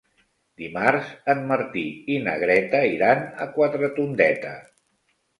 [0.59, 4.55] Dimarts en Martí i na Greta iran a Quatretondeta.